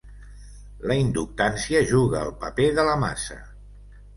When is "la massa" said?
2.89-3.39